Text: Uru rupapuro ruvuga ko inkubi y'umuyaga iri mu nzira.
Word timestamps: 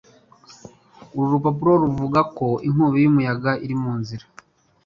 Uru 1.15 1.27
rupapuro 1.33 1.73
ruvuga 1.83 2.19
ko 2.37 2.47
inkubi 2.67 2.97
y'umuyaga 3.03 3.51
iri 3.63 3.75
mu 3.81 3.91
nzira. 3.99 4.25